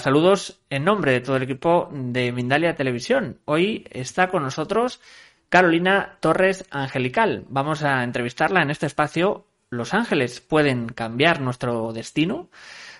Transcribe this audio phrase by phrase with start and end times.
[0.00, 3.38] saludos en nombre de todo el equipo de Mindalia Televisión.
[3.44, 5.00] Hoy está con nosotros
[5.48, 7.44] Carolina Torres Angelical.
[7.48, 9.46] Vamos a entrevistarla en este espacio.
[9.68, 12.48] ¿Los ángeles pueden cambiar nuestro destino?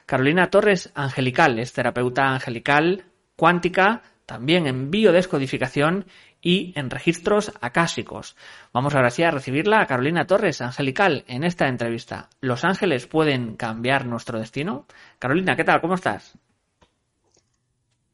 [0.04, 3.04] Carolina Torres Angelical es terapeuta angelical,
[3.34, 6.06] cuántica, también en biodescodificación
[6.42, 8.36] y en registros acásicos.
[8.72, 12.28] Vamos ahora sí a recibirla a Carolina Torres Angelical en esta entrevista.
[12.40, 14.86] ¿Los ángeles pueden cambiar nuestro destino?
[15.18, 15.80] Carolina, ¿qué tal?
[15.80, 16.38] ¿Cómo estás?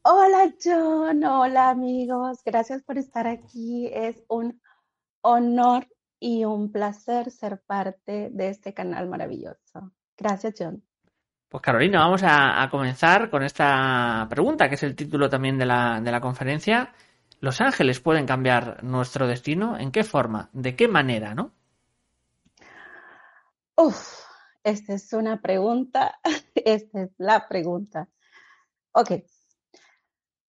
[0.09, 3.89] Hola John, hola amigos, gracias por estar aquí.
[3.91, 4.61] Es un
[5.19, 5.85] honor
[6.17, 9.91] y un placer ser parte de este canal maravilloso.
[10.17, 10.81] Gracias John.
[11.49, 15.99] Pues Carolina, vamos a, comenzar con esta pregunta, que es el título también de la,
[15.99, 16.93] de la conferencia.
[17.41, 19.77] ¿Los ángeles pueden cambiar nuestro destino?
[19.77, 20.49] ¿En qué forma?
[20.53, 21.35] ¿De qué manera?
[21.35, 21.51] ¿No?
[23.75, 24.21] Uf,
[24.63, 26.17] esta es una pregunta,
[26.55, 28.07] esta es la pregunta.
[28.93, 29.11] Ok,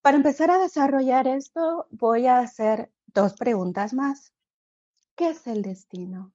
[0.05, 4.35] para empezar a desarrollar esto, voy a hacer dos preguntas más.
[5.15, 6.31] ¿Qué es el destino?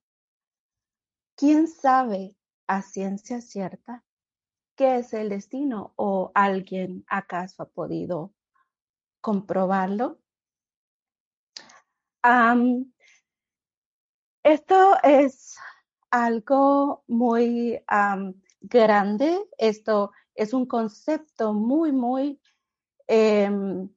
[1.36, 2.34] ¿Quién sabe
[2.66, 4.02] a ciencia cierta
[4.74, 8.34] qué es el destino o alguien acaso ha podido
[9.20, 10.18] comprobarlo?
[14.42, 15.56] esto es
[16.10, 17.80] algo muy
[18.62, 22.40] grande, esto es un concepto muy, muy
[23.12, 23.88] Em,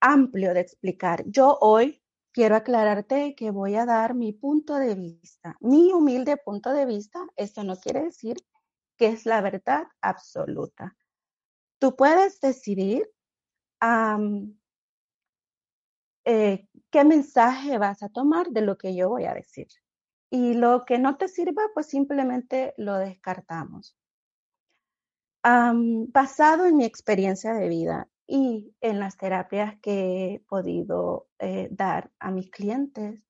[0.00, 1.22] amplio de explicar.
[1.28, 2.02] Yo hoy
[2.32, 7.20] quiero aclararte que voy a dar mi punto de vista, mi humilde punto de vista.
[7.36, 8.38] Esto no quiere decir
[8.96, 10.96] que es la verdad absoluta.
[11.78, 13.08] Tú puedes decidir
[16.24, 19.68] eh, qué mensaje vas a tomar de lo que yo voy a decir.
[20.28, 23.96] Y lo que no te sirva, pues simplemente lo descartamos
[25.42, 32.10] basado en mi experiencia de vida y en las terapias que he podido eh, dar
[32.18, 33.20] a mis clientes,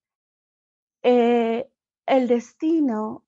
[1.03, 1.71] eh,
[2.07, 3.25] el destino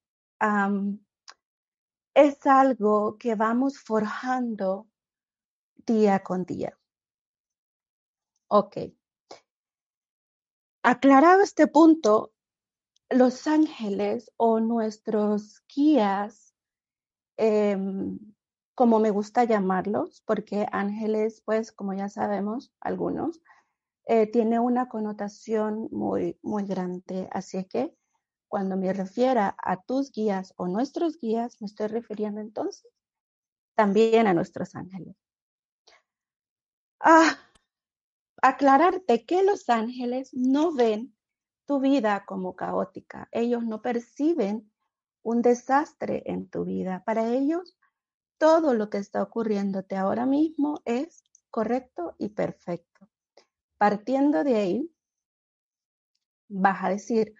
[2.14, 4.86] es algo que vamos forjando
[5.86, 6.78] día con día.
[8.48, 8.76] Ok.
[10.82, 12.34] Aclarado este punto,
[13.08, 16.54] los ángeles o nuestros guías
[17.38, 18.33] em,
[18.74, 23.40] como me gusta llamarlos, porque ángeles, pues como ya sabemos, algunos,
[24.06, 27.28] eh, tiene una connotación muy, muy grande.
[27.32, 27.94] Así que
[28.48, 32.90] cuando me refiera a tus guías o nuestros guías, me estoy refiriendo entonces
[33.74, 35.16] también a nuestros ángeles.
[37.00, 37.36] Ah,
[38.42, 41.14] aclararte que los ángeles no ven
[41.66, 43.28] tu vida como caótica.
[43.32, 44.70] Ellos no perciben
[45.22, 47.02] un desastre en tu vida.
[47.04, 47.76] Para ellos,
[48.38, 53.08] todo lo que está ocurriéndote ahora mismo es correcto y perfecto.
[53.78, 54.94] Partiendo de ahí,
[56.48, 57.34] vas a decir,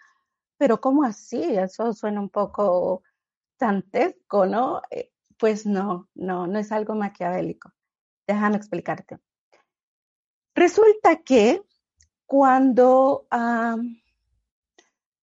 [0.56, 1.42] pero ¿cómo así?
[1.42, 3.02] Eso suena un poco
[3.56, 4.82] tantesco, ¿no?
[4.90, 7.72] Eh, pues no, no, no es algo maquiavélico.
[8.26, 9.18] Déjame explicarte.
[10.54, 11.62] Resulta que
[12.26, 13.26] cuando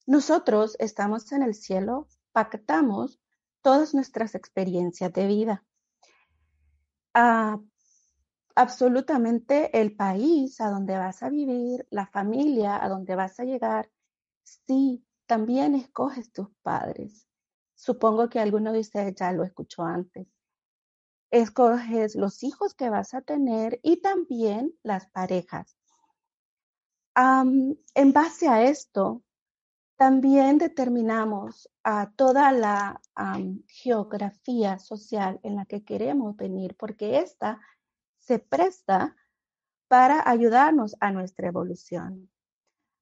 [0.05, 3.20] nosotros estamos en el cielo, pactamos
[3.61, 5.65] todas nuestras experiencias de vida.
[7.13, 7.59] Ah,
[8.55, 13.89] absolutamente el país a donde vas a vivir, la familia a donde vas a llegar,
[14.43, 17.27] sí, también escoges tus padres.
[17.75, 20.27] Supongo que alguno de ustedes ya lo escuchó antes.
[21.31, 25.77] Escoges los hijos que vas a tener y también las parejas.
[27.15, 29.21] en base a esto,
[30.01, 32.99] también determinamos a toda la
[33.67, 37.61] geografía social en la que queremos venir, porque esta
[38.17, 39.15] se presta
[39.87, 42.31] para ayudarnos a nuestra evolución.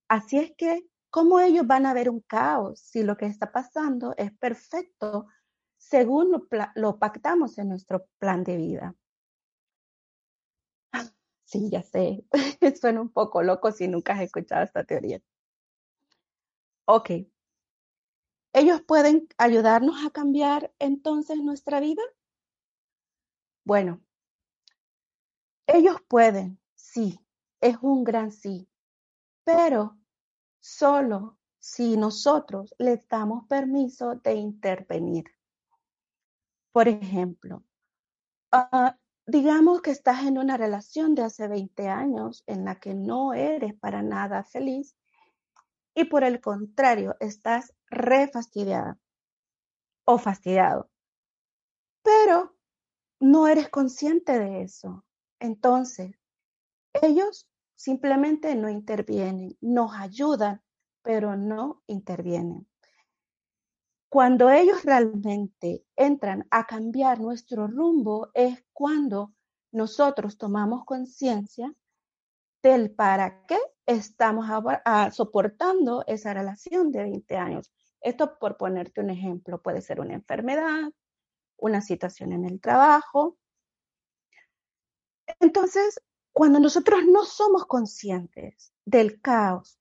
[0.10, 4.14] Así es que, ¿cómo ellos van a ver un caos si lo que está pasando
[4.18, 5.28] es perfecto
[5.78, 8.96] según lo, lo pactamos en nuestro plan de vida?
[11.46, 12.26] Sí, ya sé,
[12.82, 15.22] suena un poco loco si nunca has escuchado esta teoría.
[16.92, 17.12] Ok.
[18.52, 22.02] ¿Ellos pueden ayudarnos a cambiar entonces nuestra vida?
[23.64, 24.02] Bueno,
[25.68, 27.20] ellos pueden, sí,
[27.62, 28.68] es un gran sí,
[29.44, 30.00] pero
[30.60, 35.26] solo si nosotros les damos permiso de intervenir.
[36.72, 37.64] Por ejemplo,
[38.52, 38.98] ah,
[39.28, 43.76] digamos que estás en una relación de hace 20 años en la que no eres
[43.76, 44.96] para nada feliz
[46.00, 48.98] y por el contrario, estás re fastidiada
[50.06, 50.90] o fastidiado,
[52.02, 52.56] pero
[53.20, 55.04] no eres consciente de eso.
[55.40, 56.16] Entonces,
[56.94, 60.62] ellos simplemente no intervienen, nos ayudan,
[61.02, 62.66] pero no intervienen.
[64.08, 69.34] Cuando ellos realmente entran a cambiar nuestro rumbo es cuando
[69.74, 71.76] nosotros tomamos conciencia
[72.64, 73.58] del para qué
[73.90, 74.46] estamos
[75.12, 77.72] soportando esa relación de 20 años.
[78.02, 80.92] Esto por ponerte un ejemplo, puede ser una enfermedad,
[81.58, 83.38] una situación en el trabajo.
[85.40, 86.00] Entonces,
[86.32, 89.80] cuando nosotros no somos conscientes del caos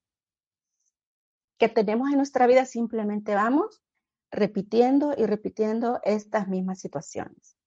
[1.59, 3.83] que tenemos en nuestra vida, simplemente vamos
[4.31, 7.59] repitiendo y repitiendo estas mismas situaciones.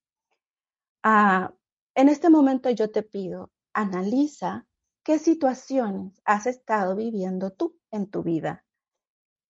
[1.04, 1.54] Ah,
[1.94, 4.66] en este momento yo te pido, analiza
[5.04, 8.66] qué situaciones has estado viviendo tú en tu vida.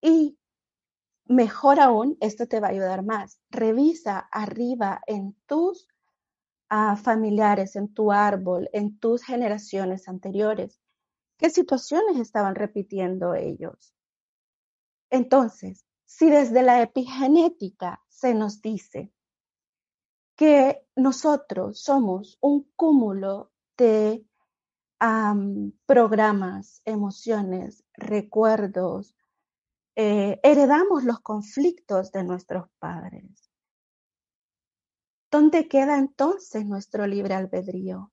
[0.02, 0.38] Y
[1.26, 3.40] mejor aún, esto te va a ayudar más.
[3.50, 5.88] Revisa arriba en tus
[6.70, 10.80] ah, familiares, en tu árbol, en tus generaciones anteriores,
[11.38, 13.94] qué situaciones estaban repitiendo ellos.
[15.10, 19.12] Entonces, si desde la epigenética se nos dice
[20.36, 24.26] que nosotros somos un cúmulo de
[25.88, 29.16] programas, emociones, recuerdos,
[29.96, 33.50] eh, heredamos los conflictos de nuestros padres.
[35.32, 38.12] ¿Dónde queda entonces nuestro libre albedrío?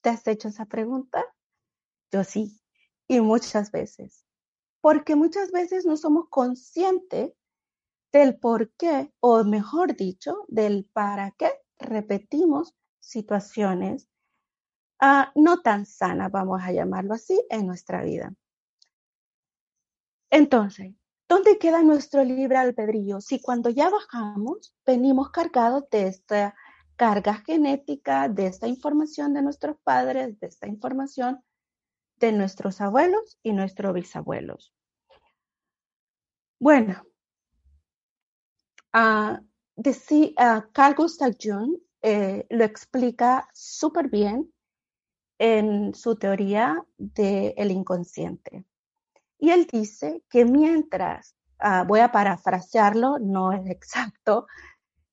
[0.00, 1.24] ¿Te has hecho esa pregunta?
[2.10, 2.58] Yo sí,
[3.06, 4.24] y muchas veces.
[4.80, 7.34] Porque muchas veces no somos conscientes
[8.12, 14.08] del por qué, o mejor dicho, del para qué repetimos situaciones
[15.34, 18.32] no tan sana, vamos a llamarlo así, en nuestra vida.
[20.30, 20.94] Entonces,
[21.28, 23.20] ¿dónde queda nuestro libre albedrío?
[23.20, 26.54] Si cuando ya bajamos, venimos cargados de esta
[26.96, 31.42] carga genética, de esta información de nuestros padres, de esta información
[32.16, 34.72] de nuestros abuelos y nuestros bisabuelos.
[36.58, 37.02] Bueno,
[38.94, 39.36] uh,
[40.72, 44.50] Carl Gustav Jung eh, lo explica súper bien
[45.38, 48.64] en su teoría del inconsciente.
[49.38, 54.46] Y él dice que mientras, ah, voy a parafrasearlo, no es exacto,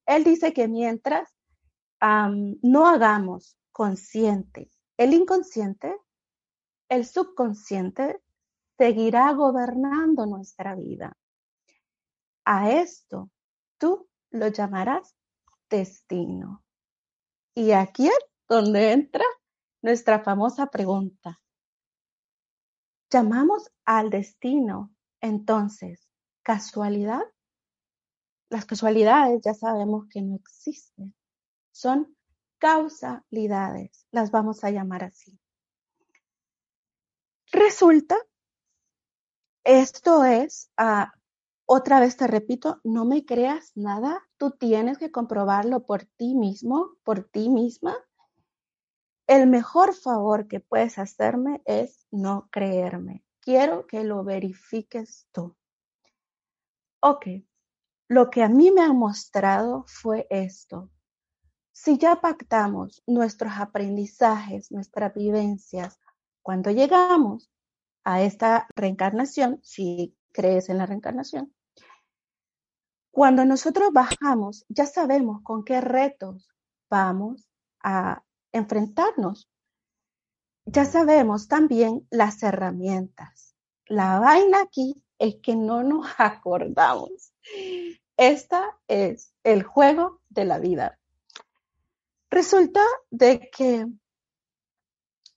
[0.05, 1.29] él dice que mientras
[2.61, 5.95] no hagamos consciente el inconsciente,
[6.89, 8.21] el subconsciente
[8.77, 11.17] seguirá gobernando nuestra vida.
[12.45, 13.29] A esto
[13.77, 15.15] tú lo llamarás
[15.69, 16.63] destino.
[17.55, 19.25] Y aquí es donde entra
[19.83, 21.39] nuestra famosa pregunta.
[23.11, 26.09] Llamamos al destino, entonces,
[26.41, 27.21] casualidad.
[28.49, 31.13] Las casualidades ya sabemos que no existen.
[31.71, 32.15] Son
[32.57, 35.37] causalidades, las vamos a llamar así.
[37.51, 38.17] Resulta,
[39.65, 41.13] esto es, ah,
[41.65, 46.97] otra vez te repito, no me creas nada, tú tienes que comprobarlo por ti mismo,
[47.03, 47.95] por ti misma,
[49.27, 53.23] el mejor favor que puedes hacerme es no creerme.
[53.39, 55.55] Quiero que lo verifiques tú.
[57.01, 57.27] Ok,
[58.07, 60.89] lo que a mí me ha mostrado fue esto.
[61.71, 65.99] Si ya pactamos nuestros aprendizajes, nuestras vivencias,
[66.41, 67.49] cuando llegamos
[68.03, 71.53] a esta reencarnación, si crees en la reencarnación,
[73.11, 76.49] cuando nosotros bajamos, ya sabemos con qué retos
[76.89, 77.49] vamos
[77.83, 79.49] a enfrentarnos.
[80.65, 83.55] Ya sabemos también las herramientas.
[83.85, 87.33] La vaina aquí es que no nos acordamos.
[88.15, 90.99] Esta es el juego de la vida.
[92.29, 93.87] Resulta de que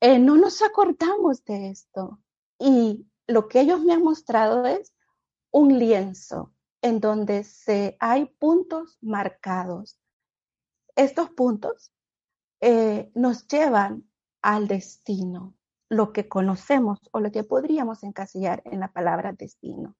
[0.00, 2.20] eh, no nos acordamos de esto
[2.58, 4.94] y lo que ellos me han mostrado es
[5.50, 9.98] un lienzo en donde se, hay puntos marcados.
[10.94, 11.92] Estos puntos
[12.60, 14.08] eh, nos llevan
[14.42, 15.54] al destino,
[15.88, 19.96] lo que conocemos o lo que podríamos encasillar en la palabra destino.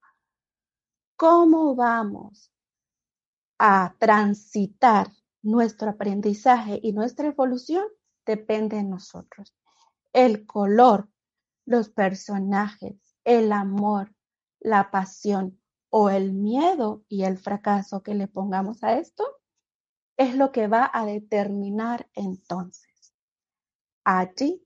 [1.15, 2.51] ¿Cómo vamos
[3.57, 5.07] a transitar
[5.41, 7.85] nuestro aprendizaje y nuestra evolución?
[8.25, 9.55] Depende de nosotros.
[10.13, 11.09] El color,
[11.65, 14.13] los personajes, el amor,
[14.59, 15.59] la pasión
[15.89, 19.36] o el miedo y el fracaso que le pongamos a esto
[20.17, 23.13] es lo que va a determinar entonces.
[24.03, 24.63] Allí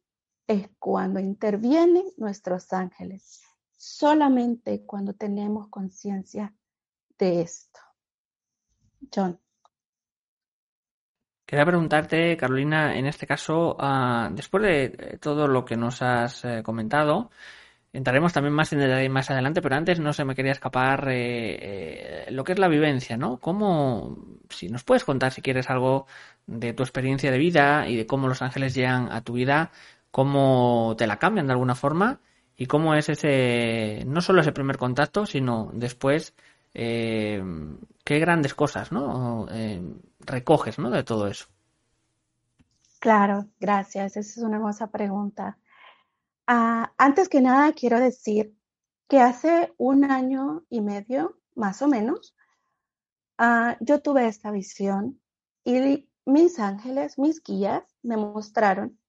[0.48, 3.44] es cuando intervienen nuestros ángeles,
[3.76, 6.54] solamente cuando tenemos conciencia
[7.18, 7.80] de esto.
[9.14, 9.40] John.
[11.46, 16.64] Quería preguntarte, Carolina, en este caso, ah, después de todo lo que nos has eh,
[16.64, 17.30] comentado,
[17.94, 22.26] entraremos también más en detalle más adelante, pero antes no se me quería escapar eh,
[22.28, 23.38] eh, lo que es la vivencia, ¿no?
[23.38, 24.18] ¿Cómo,
[24.50, 26.08] si nos puedes contar si quieres algo
[26.48, 29.72] de tu experiencia de vida y de cómo los ángeles llegan a tu vida,
[30.12, 32.20] cómo te la cambian de alguna forma
[32.56, 36.34] y cómo es ese, no solo ese primer contacto, sino después
[36.74, 37.44] eh,
[38.04, 39.48] qué grandes cosas, ¿no?
[40.20, 40.90] Recoges, ¿no?
[40.92, 41.48] De todo eso.
[43.00, 44.16] Claro, gracias.
[44.16, 45.58] Esa es una hermosa pregunta.
[46.54, 48.54] Ah, antes que nada, quiero decir
[49.08, 52.36] que hace un año y medio, más o menos,
[53.38, 55.22] ah, yo tuve esta visión
[55.64, 59.00] y mis ángeles, mis guías, me mostraron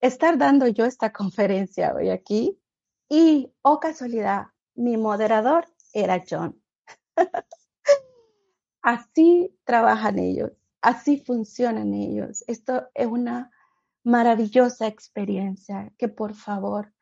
[0.00, 2.60] estar dando yo esta conferencia hoy aquí
[3.08, 6.60] y, oh casualidad, mi moderador era John.
[8.82, 10.50] así trabajan ellos,
[10.82, 12.42] así funcionan ellos.
[12.48, 13.52] Esto es una
[14.08, 16.94] maravillosa experiencia que por favor,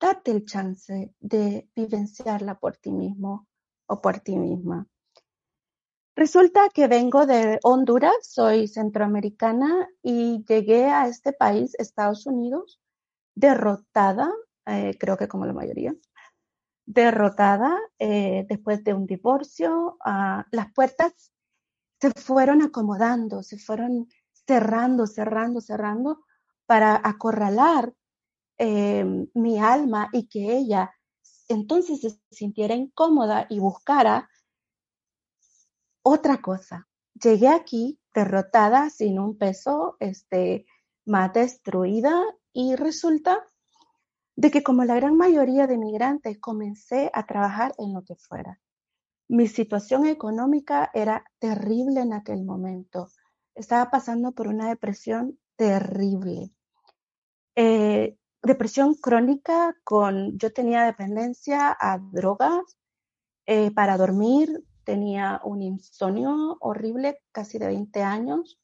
[0.00, 3.46] date el chance de vivenciarla por ti mismo
[3.86, 4.86] o por ti misma.
[6.16, 12.80] Resulta que vengo de Honduras, soy centroamericana y llegué a este país, Estados Unidos,
[13.34, 14.32] derrotada,
[14.64, 15.94] eh, creo que como la mayoría,
[16.86, 19.98] derrotada eh, después de un divorcio.
[20.02, 21.30] Ah, las puertas
[22.00, 24.08] se fueron acomodando, se fueron
[24.46, 26.23] cerrando, cerrando, cerrando
[26.66, 27.92] para acorralar
[28.58, 30.94] em, mi alma y que ella
[31.48, 34.30] entonces se sintiera incómoda y buscara
[36.02, 36.88] otra cosa.
[37.20, 40.66] Llegué aquí derrotada, sin un peso, este,
[41.04, 43.46] más destruida y resulta
[44.36, 48.60] de que como la gran mayoría de migrantes comencé a trabajar en lo que fuera.
[49.28, 53.08] Mi situación económica era terrible en aquel momento.
[53.54, 56.50] Estaba pasando por una depresión terrible.
[57.56, 62.78] Eh, depresión crónica con, yo tenía dependencia a drogas
[63.46, 68.58] eh, para dormir, tenía un insomnio horrible, casi de 20 años.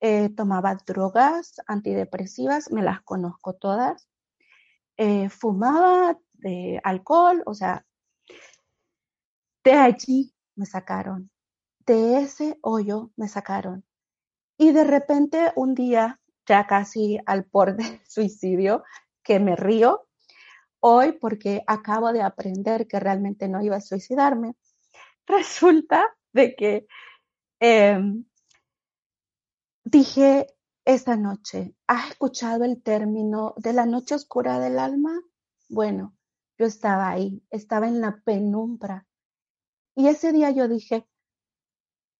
[0.00, 4.08] Eh, tomaba drogas antidepresivas, me las conozco todas.
[5.30, 7.84] Fumaba de alcohol, o sea,
[9.64, 11.30] de allí me sacaron,
[11.86, 13.84] de ese hoyo me sacaron.
[14.56, 18.84] Y de repente un día, ya casi al borde suicidio,
[19.22, 20.06] que me río
[20.80, 24.54] hoy porque acabo de aprender que realmente no iba a suicidarme,
[25.26, 26.86] resulta de que
[27.60, 28.24] em,
[29.84, 30.46] dije,
[30.84, 35.18] esta noche, ¿has escuchado el término de la noche oscura del alma?
[35.70, 36.14] Bueno,
[36.58, 39.06] yo estaba ahí, estaba en la penumbra.
[39.94, 41.08] Y ese día yo dije,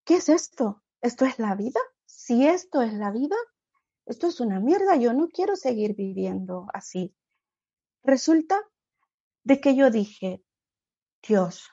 [0.04, 0.82] ¿qué es esto?
[1.02, 1.80] ¿Esto es la vida?
[2.26, 3.36] Si esto es la vida,
[4.06, 7.14] esto es una mierda, yo no quiero seguir viviendo así.
[8.02, 8.58] Resulta
[9.42, 10.42] de que yo dije,
[11.22, 11.68] Dios,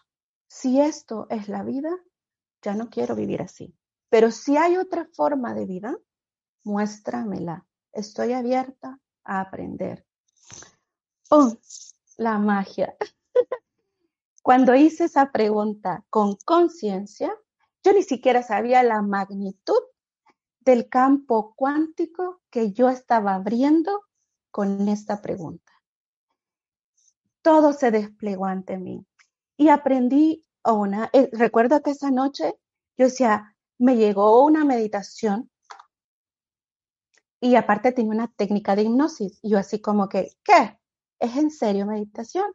[0.47, 1.89] si esto es la vida,
[2.61, 3.73] ya no quiero vivir así.
[4.09, 5.97] Pero si hay otra forma de vida,
[6.65, 7.65] muéstramela.
[7.93, 10.05] Estoy abierta a aprender.
[11.29, 11.55] ¡Pum!
[12.17, 12.97] La magia.
[14.43, 17.33] Cuando hice esa pregunta con conciencia,
[17.85, 19.81] yo ni siquiera sabía la magnitud
[20.61, 24.05] del campo cuántico que yo estaba abriendo
[24.49, 25.71] con esta pregunta.
[27.41, 29.05] Todo se desplegó ante mí
[29.57, 32.55] y aprendí una, eh, recuerdo que esa noche
[32.97, 35.49] yo decía, me llegó una meditación
[37.39, 39.39] y aparte tenía una técnica de hipnosis.
[39.41, 40.77] Y yo así como que, ¿qué?
[41.19, 42.53] ¿Es en serio meditación?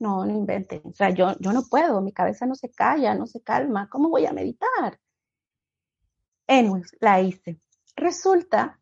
[0.00, 0.82] no, no inventen.
[0.84, 3.88] O sea, yo, yo no puedo, mi cabeza no se calla, no se calma.
[3.88, 4.98] ¿Cómo voy a meditar?
[6.50, 7.60] Anyways, la hice.
[7.94, 8.80] Resulta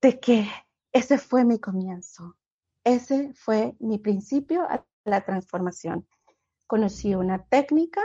[0.00, 0.48] de que
[0.90, 2.34] ese fue mi comienzo.
[2.82, 6.08] Ese fue mi principio a la transformación.
[6.66, 8.00] Conocí una técnica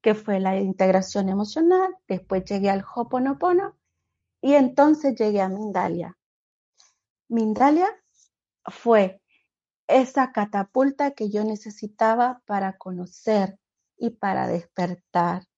[0.00, 3.76] que fue la integración emocional, después llegué al Hoponopono
[4.40, 6.16] y entonces llegué a Mindalia.
[7.26, 7.88] Mindalia
[8.64, 9.20] fue
[9.88, 13.58] esa catapulta que yo necesitaba para conocer
[13.96, 15.48] y para despertar.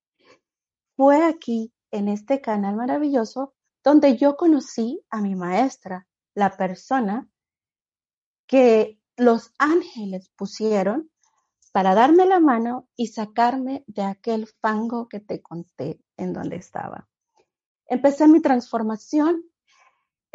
[0.97, 7.29] Fue aquí, en este canal maravilloso, donde yo conocí a mi maestra, la persona
[8.47, 11.11] que los ángeles pusieron
[11.73, 17.09] para darme la mano y sacarme de aquel fango que te conté en donde estaba.
[17.87, 19.45] Empecé mi transformación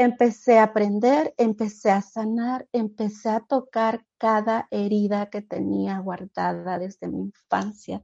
[0.03, 7.07] empecé a aprender, empecé a sanar, empecé a tocar cada herida que tenía guardada desde
[7.07, 8.03] mi infancia.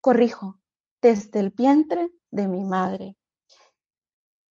[0.00, 0.58] Corrijo,
[1.00, 3.16] desde el vientre de mi madre.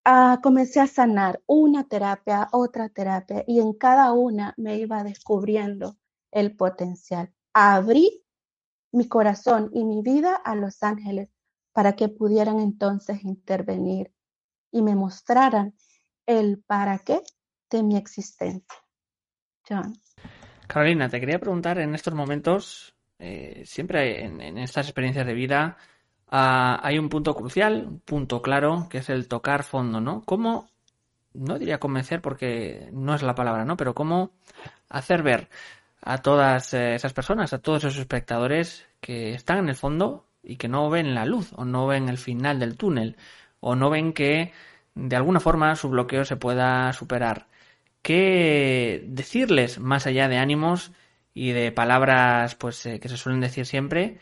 [0.05, 5.97] Ah, comencé a sanar una terapia, otra terapia, y en cada una me iba descubriendo
[6.31, 7.33] el potencial.
[7.53, 8.23] Abrí
[8.91, 11.29] mi corazón y mi vida a los ángeles
[11.73, 14.11] para que pudieran entonces intervenir
[14.71, 15.75] y me mostraran
[16.25, 17.21] el para qué
[17.69, 18.77] de mi existencia.
[19.67, 19.93] John.
[20.67, 25.77] Carolina, te quería preguntar en estos momentos, eh, siempre en, estas experiencias de vida,
[26.29, 30.23] ah, hay un punto crucial, un punto claro, que es el tocar fondo, ¿no?
[30.25, 30.69] ¿Cómo,
[31.33, 33.77] no diría convencer porque no es la palabra, ¿no?
[33.77, 34.31] Pero cómo
[34.89, 35.49] hacer ver
[36.01, 40.57] a todas eh, esas personas, a todos esos espectadores que están en el fondo y
[40.57, 43.17] que no ven la luz o no ven el final del túnel
[43.59, 44.53] o no ven que
[44.95, 47.47] de alguna forma su bloqueo se pueda superar.
[48.01, 50.91] ¿Qué decirles más allá de ánimos
[51.33, 54.19] y de palabras pues eh, que se suelen decir siempre?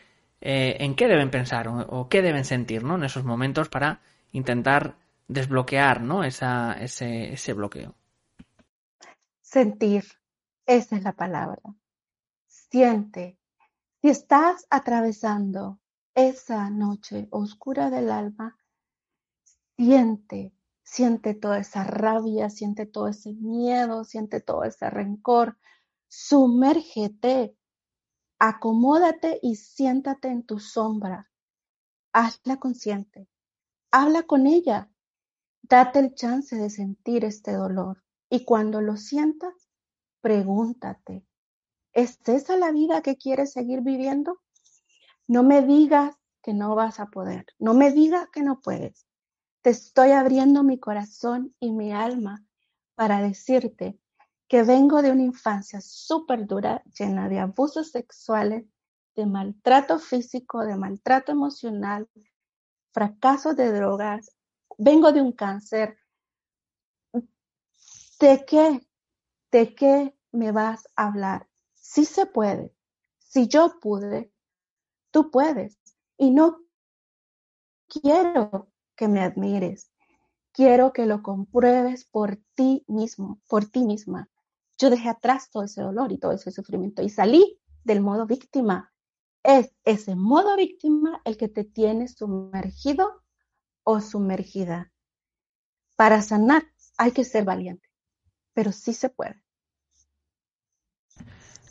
[0.48, 2.94] Eh, ¿En qué deben pensar o, qué deben sentir ¿no?
[2.94, 4.00] en esos momentos para
[4.30, 6.22] intentar desbloquear ¿no?
[6.22, 7.96] Esa, ese, ese bloqueo?
[9.40, 10.04] Sentir,
[10.64, 11.60] esa es la palabra.
[12.46, 13.38] Siente.
[14.00, 15.80] Si estás atravesando
[16.14, 18.56] esa noche oscura del alma,
[19.76, 20.52] siente
[20.86, 25.58] Siente toda esa rabia, siente todo ese miedo, siente todo ese rencor.
[26.06, 27.56] Sumérgete,
[28.38, 31.30] acomódate y siéntate en tu sombra.
[32.12, 33.28] Hazla consciente.
[33.90, 34.90] Habla con ella.
[35.62, 38.02] Date el chance de sentir este dolor.
[38.28, 39.54] Y cuando lo sientas,
[40.20, 41.24] pregúntate,
[41.92, 44.40] ¿es esa la vida que quieres seguir viviendo?
[45.28, 47.46] No me digas que no vas a poder.
[47.58, 49.06] No me digas que no puedes.
[49.62, 52.44] Te estoy abriendo mi corazón y mi alma
[52.94, 53.98] para decirte
[54.48, 58.66] que vengo de una infancia súper dura, llena de abusos sexuales,
[59.16, 62.08] de maltrato físico, de maltrato emocional,
[62.92, 64.36] fracaso de drogas,
[64.78, 65.98] vengo de un cáncer.
[68.20, 68.86] ¿De qué?
[69.50, 71.48] ¿De qué me vas a hablar?
[71.74, 72.74] Si se puede.
[73.18, 74.32] Si yo pude,
[75.10, 75.78] tú puedes.
[76.16, 76.62] Y no
[77.88, 79.90] quiero que me admires.
[80.52, 84.30] Quiero que lo compruebes por ti mismo, por ti misma.
[84.78, 88.92] Yo dejé atrás todo ese dolor y todo ese sufrimiento y salí del modo víctima.
[89.42, 93.22] Es ese modo víctima el que te tiene sumergido
[93.84, 94.92] o sumergida.
[95.96, 96.64] Para sanar
[96.98, 97.88] hay que ser valiente,
[98.52, 99.42] pero sí se puede.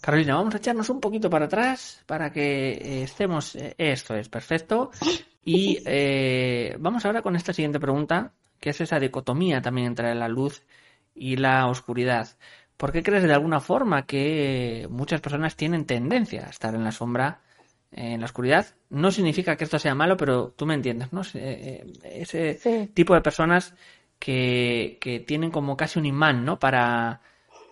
[0.05, 3.55] Carolina, vamos a echarnos un poquito para atrás para que eh, estemos.
[3.55, 4.91] Eh, esto es perfecto.
[5.43, 10.27] Y eh, vamos ahora con esta siguiente pregunta, que es esa dicotomía también entre la
[10.27, 10.61] luz
[11.15, 12.27] y la oscuridad.
[12.77, 16.91] ¿Por qué crees de alguna forma que muchas personas tienen tendencia a estar en la
[16.91, 17.41] sombra,
[17.91, 18.67] en la oscuridad?
[18.89, 21.21] No significa que esto sea malo, pero tú me entiendes, ¿no?
[21.21, 23.73] Ese tipo de personas
[24.19, 26.59] que, que tienen como casi un imán, ¿no?
[26.59, 27.21] Para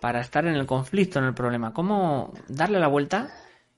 [0.04, 1.72] para estar en el conflicto, en el problema.
[1.72, 3.30] ¿Cómo darle la vuelta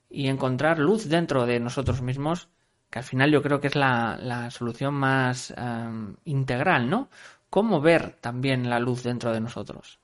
[0.09, 2.49] y encontrar luz dentro de nosotros mismos?
[2.89, 7.07] Que al final yo creo que es la, solución más em, integral, ¿no?
[7.49, 10.01] ¿Cómo ver también la luz dentro de nosotros?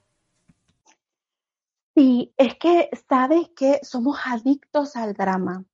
[1.96, 5.66] Sí, es que sabes que somos adictos al drama.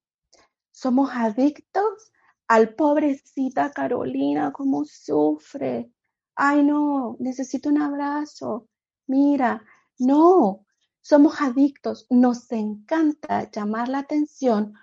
[0.72, 2.12] Somos adictos
[2.48, 5.92] al pobrecita Carolina, cómo sufre.
[6.36, 8.68] Ay, no, necesito un abrazo.
[9.08, 9.64] Mira,
[9.98, 10.66] no,
[11.02, 12.06] somos adictos.
[12.10, 14.74] Nos encanta llamar la atención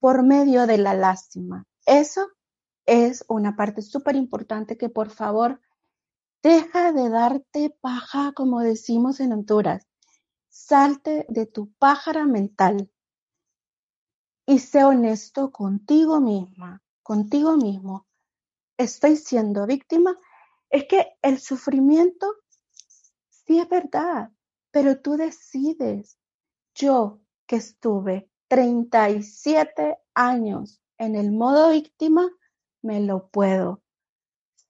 [0.00, 1.66] por medio de la lástima.
[1.86, 2.26] Eso
[2.84, 5.60] es una parte súper importante que por favor
[6.42, 9.86] deja de darte paja, como decimos en Honduras.
[10.54, 12.88] Salte de tu pájara mental
[14.46, 18.06] y sé honesto contigo misma, contigo mismo.
[18.78, 20.16] Estoy siendo víctima.
[20.70, 22.36] Es que el sufrimiento
[23.30, 24.30] sí es verdad,
[24.70, 26.18] pero tú decides.
[26.76, 32.30] Yo que estuve 37 años en el modo víctima,
[32.80, 33.82] me lo puedo.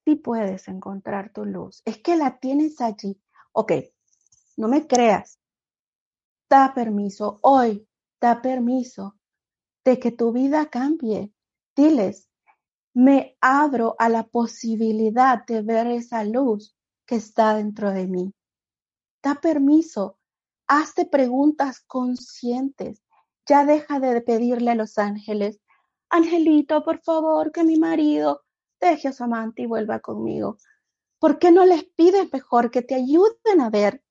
[0.06, 1.82] Sí puedes encontrar tu luz.
[1.84, 3.20] Es que la tienes allí.
[3.52, 3.72] Ok,
[4.56, 5.38] no me creas.
[6.48, 7.86] Da permiso hoy,
[8.20, 9.16] da permiso
[9.84, 11.32] de que tu vida cambie.
[11.76, 12.28] Diles,
[12.94, 16.76] me abro a la posibilidad de ver esa luz
[17.06, 18.34] que está dentro de mí.
[19.22, 20.18] Da permiso,
[20.68, 23.02] hazte preguntas conscientes.
[23.46, 25.60] Ya deja de pedirle a los ángeles,
[26.14, 28.44] Angelito, por favor, que mi marido
[28.80, 30.58] deje a su amante y vuelva conmigo.
[31.18, 34.03] ¿Por qué no les pides mejor que te ayuden a ver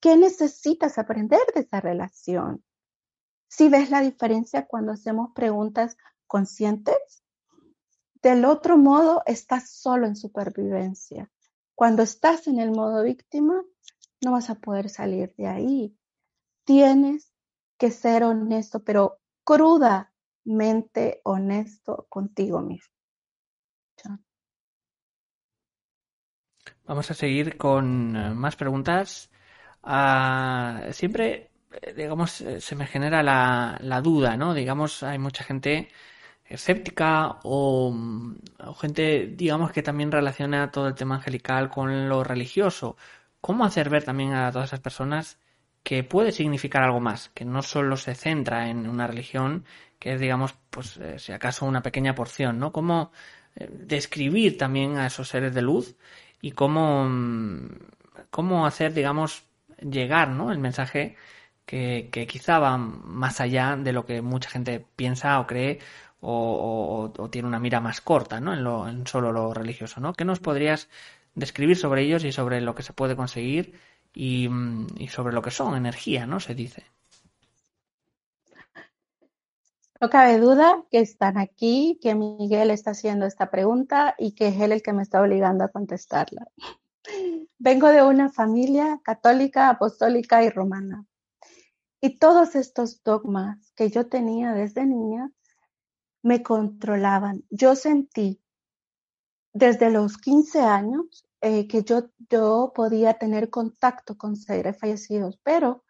[0.00, 2.64] qué necesitas aprender de esa relación?
[3.48, 7.22] Si ves la diferencia cuando hacemos preguntas conscientes,
[8.22, 11.30] del otro modo estás solo en supervivencia.
[11.74, 13.62] Cuando estás en el modo víctima,
[14.22, 15.96] no vas a poder salir de ahí.
[16.64, 17.32] Tienes
[17.78, 22.96] que ser honesto, pero crudamente honesto contigo mismo.
[26.84, 29.30] Vamos a seguir con eh, más preguntas.
[29.86, 31.50] Ah, siempre
[31.82, 34.54] eh, digamos, eh, se me genera la, la, duda, ¿no?
[34.54, 35.88] Digamos, hay mucha gente
[36.44, 37.94] escéptica o,
[38.60, 42.96] o, gente, digamos, que también relaciona todo el tema angelical con lo religioso.
[43.40, 45.38] ¿Cómo hacer ver también a todas esas personas
[45.82, 49.64] que puede significar algo más, que no solo se centra en una religión,
[49.98, 52.72] que es, digamos, pues, eh, si acaso una pequeña porción, ¿no?
[52.72, 53.12] Cómo
[53.70, 55.96] describir también a esos seres de luz
[56.42, 57.68] y cómo, mm,
[58.30, 59.45] cómo hacer, digamos,
[59.78, 60.52] llegar, ¿no?
[60.52, 61.16] El mensaje
[61.66, 65.80] que, quizá va más allá de lo que mucha gente piensa o cree
[66.20, 68.54] o, tiene una mira más corta ¿no?
[68.54, 70.00] en, lo, en solo lo religioso.
[70.00, 70.14] ¿no?
[70.14, 70.88] ¿Qué nos podrías
[71.34, 73.74] describir sobre ellos y sobre lo que se puede conseguir
[74.14, 74.48] y,
[74.96, 76.40] y sobre lo que son energía, ¿no?
[76.40, 76.84] Se dice.
[80.00, 84.60] No cabe duda que están aquí, que Miguel está haciendo esta pregunta y que es
[84.60, 86.48] él el que me está obligando a contestarla.
[87.58, 91.06] Vengo de una familia católica, apostólica y romana.
[92.00, 95.30] Y todos estos dogmas que yo tenía desde niña
[96.22, 97.44] me controlaban.
[97.50, 98.42] Yo sentí
[99.52, 105.84] desde los 15 años eh, que yo, yo podía tener contacto con seres fallecidos, pero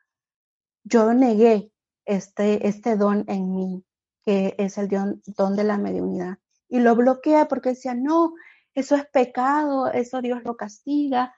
[0.84, 1.72] yo negué
[2.04, 3.84] este, este don en mí,
[4.24, 6.38] que es el don, don de la mediunidad.
[6.68, 8.34] Y lo bloqueé porque decía, no,
[8.74, 11.34] eso es pecado, eso Dios lo castiga.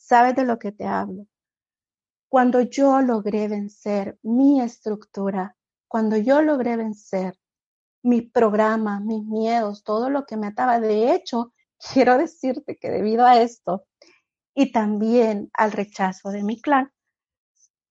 [0.00, 1.26] ¿Sabes de lo que te hablo?
[2.28, 5.56] Cuando yo logré vencer mi estructura,
[5.88, 7.38] cuando yo logré vencer
[8.02, 11.52] mis programas, mis miedos, todo lo que me ataba, de hecho,
[11.92, 13.84] quiero decirte que debido a esto
[14.54, 16.90] y también al rechazo de mi clan,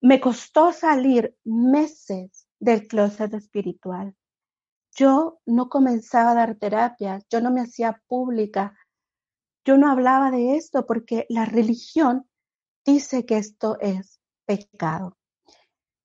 [0.01, 4.15] me costó salir meses del closet espiritual.
[4.95, 8.75] Yo no comenzaba a dar terapias, yo no me hacía pública,
[9.65, 12.27] yo no hablaba de esto porque la religión
[12.85, 15.17] dice que esto es pecado.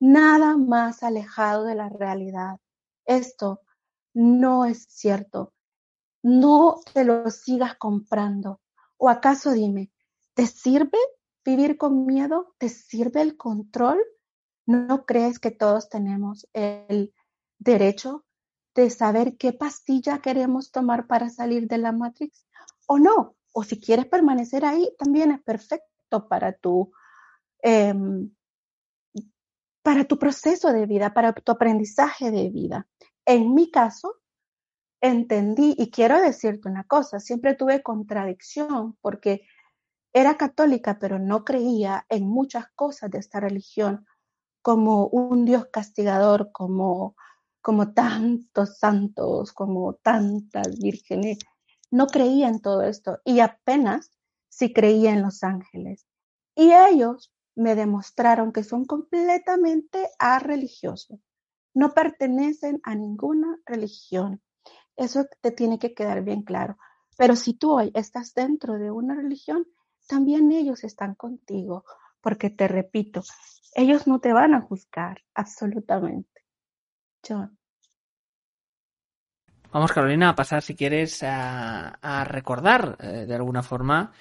[0.00, 2.60] Nada más alejado de la realidad.
[3.06, 3.60] Esto
[4.12, 5.52] no es cierto.
[6.22, 8.60] No te lo sigas comprando.
[8.96, 9.90] ¿O acaso dime,
[10.34, 10.98] ¿te sirve
[11.44, 12.54] vivir con miedo?
[12.58, 14.02] ¿Te sirve el control?
[14.66, 17.14] ¿No crees que todos tenemos el
[17.58, 18.24] derecho
[18.74, 22.46] de saber qué pastilla queremos tomar para salir de la Matrix?
[22.86, 23.36] ¿O no?
[23.54, 26.92] O si quieres permanecer ahí, también es perfecto para tu
[27.66, 28.30] Em,
[29.82, 32.86] para tu proceso de vida, para tu aprendizaje de vida.
[33.24, 34.16] En mi caso,
[35.00, 39.46] entendí, y quiero decirte una cosa, siempre tuve contradicción porque
[40.12, 44.06] era católica, pero no creía en muchas cosas de esta religión,
[44.60, 47.16] como un Dios castigador, como,
[47.62, 51.38] como tantos santos, como tantas vírgenes.
[51.94, 54.10] No creía en todo esto y apenas
[54.48, 56.08] si creía en los ángeles.
[56.56, 60.08] Y ellos me demostraron que son completamente
[60.40, 61.20] religiosos.
[61.72, 64.42] No pertenecen a ninguna religión.
[64.96, 66.78] Eso te tiene que quedar bien claro.
[67.16, 69.64] Pero si tú hoy estás dentro de una religión,
[70.08, 71.84] también ellos están contigo,
[72.20, 73.22] porque te repito,
[73.72, 76.42] ellos no te van a juzgar absolutamente.
[77.24, 77.56] John.
[79.74, 84.12] Vamos, Carolina, a pasar, si quieres, a, recordar eh, de alguna forma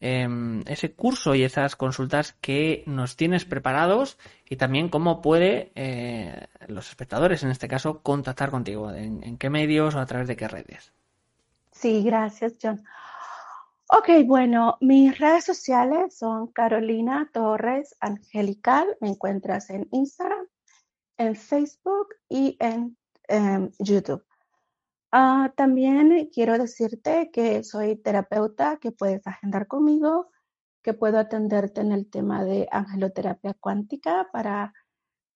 [0.00, 4.16] em, ese curso y esas consultas que nos tienes preparados
[4.48, 9.94] y también cómo puede eh, los espectadores, en este caso, contactar contigo, en, qué medios
[9.94, 10.94] o a través de qué redes.
[11.70, 12.82] Sí, gracias, John.
[13.90, 18.96] Ok, bueno, mis redes sociales son Carolina Torres Angelical.
[19.02, 20.46] Me encuentras en Instagram,
[21.18, 22.96] en Facebook y en
[23.28, 24.24] em, YouTube.
[25.16, 30.32] Ah, también quiero decirte que soy terapeuta, que puedes agendar conmigo,
[30.82, 34.72] que puedo atenderte en el tema de angeloterapia cuántica para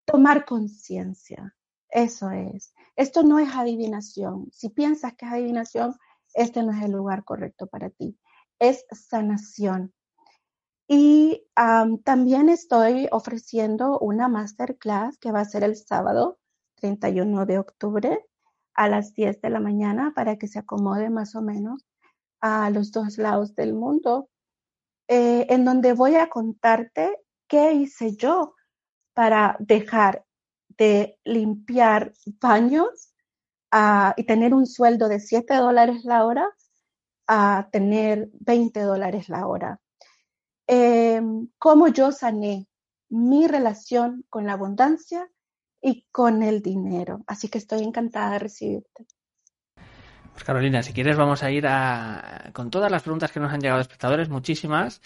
[0.04, 1.54] tomar conciencia.
[1.90, 2.74] Eso es.
[2.96, 4.48] Esto no es adivinación.
[4.50, 5.94] Si piensas que es adivinación,
[6.34, 8.18] este no es el lugar correcto para ti.
[8.58, 9.94] Es sanación.
[10.88, 11.46] Y
[12.02, 16.40] también estoy ofreciendo una masterclass que va a ser el sábado
[16.80, 18.27] 31 de octubre
[18.78, 21.84] a las 10 de la mañana para que se acomode más o menos
[22.40, 24.30] a los dos lados del mundo,
[25.08, 28.54] eh, en donde voy a contarte qué hice yo
[29.14, 30.24] para dejar
[30.68, 33.12] de limpiar baños
[33.72, 36.48] ah, y tener un sueldo de 7 dólares la hora
[37.26, 39.80] a tener 20 dólares la hora.
[40.68, 42.68] Em, cómo yo sané
[43.08, 45.28] mi relación con la abundancia
[45.80, 47.22] y con el dinero.
[47.26, 49.06] Así que estoy encantada de recibirte.
[50.32, 53.60] Pues Carolina, si quieres vamos a ir a, con todas las preguntas que nos han
[53.60, 55.00] llegado espectadores, muchísimas.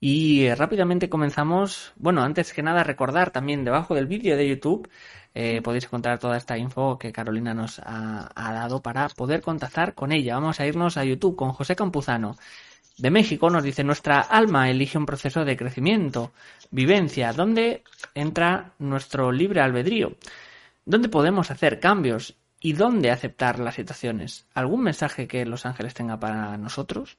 [0.00, 1.92] Y eh, rápidamente comenzamos.
[1.94, 4.88] Bueno, antes que nada recordar también debajo del vídeo de YouTube
[5.34, 9.94] eh, podéis encontrar toda esta info que Carolina nos ha, ha, dado para poder contactar
[9.94, 10.34] con ella.
[10.34, 12.34] Vamos a irnos a YouTube con José Campuzano
[13.02, 16.30] de México nos dice nuestra alma elige un proceso de crecimiento,
[16.70, 17.82] vivencia, donde
[18.14, 20.12] entra nuestro libre albedrío,
[20.84, 24.46] dónde podemos hacer cambios y dónde aceptar las situaciones.
[24.54, 27.18] ¿Algún mensaje que los ángeles tenga para nosotros?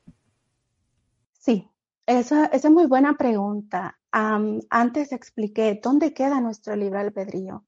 [1.34, 1.70] Sí,
[2.06, 4.00] esa, esa es muy buena pregunta.
[4.10, 7.66] antes expliqué dónde queda nuestro libre albedrío.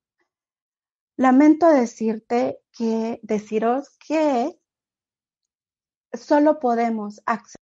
[1.18, 4.58] Lamento decirte que, deciros que
[6.14, 7.65] solo podemos acceder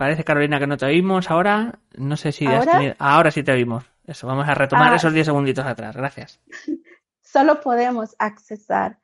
[0.00, 1.78] Parece, Carolina, que no te oímos ahora.
[1.94, 2.96] No sé si ¿Ahora?
[2.98, 3.84] ahora sí te oímos.
[4.06, 4.96] Eso, vamos a retomar ah.
[4.96, 5.94] esos 10 segunditos atrás.
[5.94, 6.40] Gracias.
[7.20, 8.98] Solo podemos accesar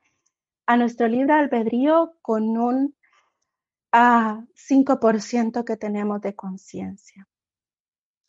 [0.65, 2.97] a nuestro libre albedrío con un
[3.93, 7.29] 5% ah, que tenemos de conciencia.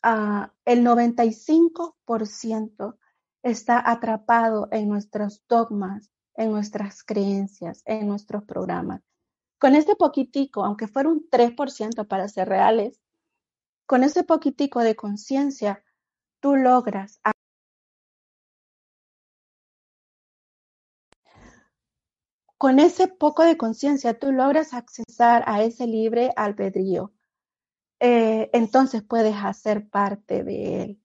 [0.02, 2.98] Ah, el 95%
[3.42, 9.07] está atrapado en nuestros dogmas, en nuestras creencias, en nuestros programas.
[9.58, 13.00] Con ese poquitico, aunque fuera un 3% para ser reales,
[13.86, 15.82] con ese poquitico de conciencia,
[16.40, 17.20] tú logras
[22.58, 27.12] con ese poco de conciencia tú logras accesar a ese libre albedrío.
[28.00, 31.02] Eh, entonces puedes hacer parte de él.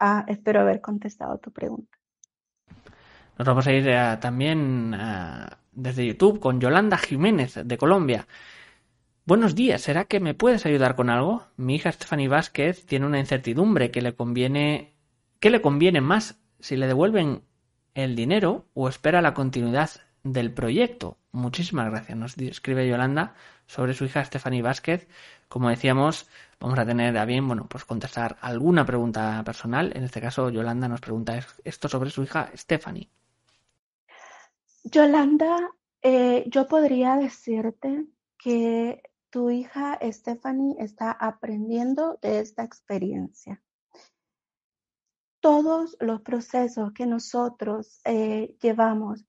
[0.00, 1.96] Ah, espero haber contestado tu pregunta.
[3.38, 3.86] Nos vamos a ir
[4.20, 8.26] también a desde YouTube con Yolanda Jiménez de Colombia.
[9.24, 11.46] Buenos días, ¿será que me puedes ayudar con algo?
[11.56, 14.94] Mi hija Stephanie Vázquez tiene una incertidumbre que le conviene
[15.38, 17.42] ¿qué le conviene más si le devuelven
[17.94, 19.90] el dinero o espera la continuidad
[20.24, 21.16] del proyecto?
[21.30, 22.18] Muchísimas gracias.
[22.18, 23.34] Nos escribe Yolanda
[23.66, 25.06] sobre su hija Stephanie Vázquez.
[25.48, 29.92] Como decíamos, vamos a tener a bien, bueno, pues contestar alguna pregunta personal.
[29.94, 33.08] En este caso, Yolanda nos pregunta esto sobre su hija Stephanie.
[34.90, 35.70] Yolanda,
[36.02, 38.06] eh, yo podría decirte
[38.38, 43.62] que tu hija Stephanie está aprendiendo de esta experiencia.
[45.40, 49.26] Todos los procesos que nosotros eh, llevamos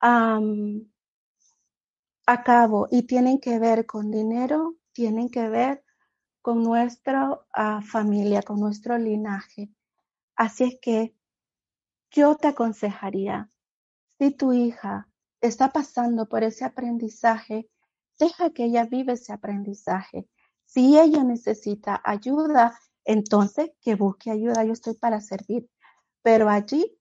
[0.00, 0.40] a
[2.42, 5.84] cabo y tienen que ver con dinero, tienen que ver
[6.40, 9.70] con nuestra ah, familia, con nuestro linaje.
[10.36, 11.14] Así es que
[12.10, 13.50] yo te aconsejaría
[14.20, 15.08] si tu hija
[15.40, 17.70] está pasando por ese aprendizaje,
[18.18, 20.28] deja que ella vive ese aprendizaje.
[20.66, 24.62] Si ella necesita ayuda, entonces que busque ayuda.
[24.62, 25.70] Yo estoy para servir.
[26.20, 26.98] Pero allí,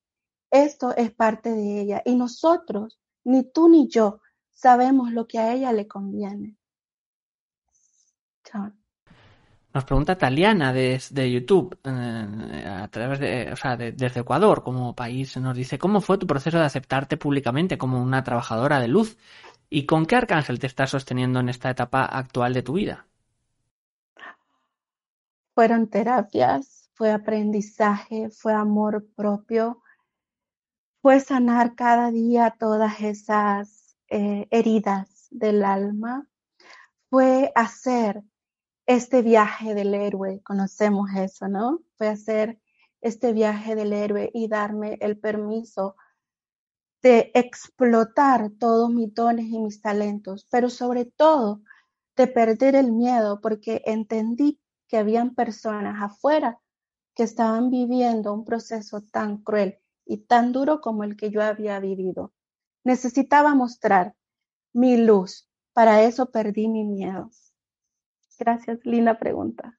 [0.50, 2.02] esto es parte de ella.
[2.06, 6.56] Y nosotros, ni tú ni yo, sabemos lo que a ella le conviene.
[9.72, 15.38] Nos pregunta Taliana desde YouTube, eh, a través de, o sea, desde Ecuador como país,
[15.38, 19.18] nos dice, ¿cómo fue tu proceso de aceptarte públicamente como una trabajadora de luz?
[19.70, 23.06] ¿Y con qué arcángel te estás sosteniendo en esta etapa actual de tu vida?
[25.54, 29.84] Fueron terapias, fue aprendizaje, fue amor propio,
[31.04, 36.28] fue sanar cada día todas esas eh, heridas del alma,
[37.12, 38.24] fue hacer
[38.90, 41.82] este viaje del héroe, conocemos eso, ¿no?
[41.96, 42.60] Fue hacer
[43.02, 45.96] este viaje del héroe y darme el permiso
[47.04, 51.62] de explotar todos mis dones y mis talentos, pero sobre todo
[52.18, 56.60] de perder el miedo porque entendí que habían personas afuera
[57.14, 61.80] que estaban viviendo un proceso tan cruel y tan duro como el que yo había
[61.80, 62.34] vivido.
[62.84, 64.16] Necesitaba mostrar
[64.74, 65.48] mi luz.
[65.74, 67.30] Para eso perdí mi miedo.
[68.40, 69.78] Gracias, linda pregunta.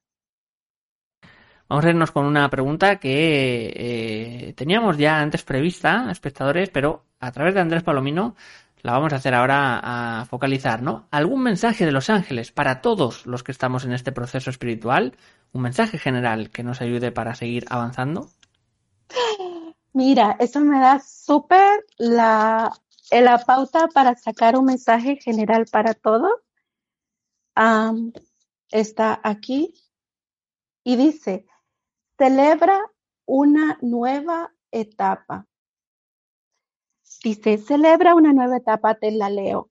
[1.68, 7.31] Vamos a irnos con una pregunta que eh, teníamos ya antes prevista, espectadores, pero a
[7.33, 8.35] través de Andrés Palomino
[8.83, 11.07] la vamos a hacer ahora a focalizar, ¿no?
[11.11, 15.16] ¿Algún mensaje de los ángeles para todos los que estamos en este proceso espiritual?
[15.53, 18.29] ¿Un mensaje general que nos ayude para seguir avanzando?
[19.92, 22.73] Mira, eso me da súper la,
[23.11, 26.33] la pauta para sacar un mensaje general para todos.
[28.71, 29.75] Está aquí
[30.85, 31.47] y dice,
[32.19, 32.81] celebra
[33.27, 35.47] una nueva etapa.
[37.23, 39.71] Dice, celebra una nueva etapa, te la leo.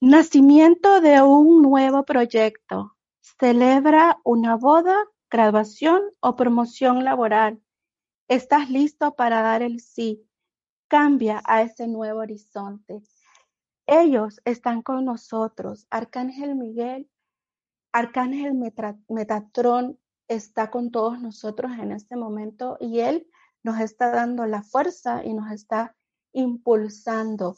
[0.00, 2.96] Nacimiento de un nuevo proyecto.
[3.20, 4.96] Celebra una boda,
[5.30, 7.62] graduación o promoción laboral.
[8.28, 10.26] Estás listo para dar el sí.
[10.88, 13.02] Cambia a ese nuevo horizonte.
[13.86, 15.86] Ellos están con nosotros.
[15.90, 17.10] Arcángel Miguel,
[17.92, 18.54] Arcángel
[19.08, 23.28] Metatrón está con todos nosotros en este momento y él
[23.62, 25.94] nos está dando la fuerza y nos está
[26.32, 27.56] impulsando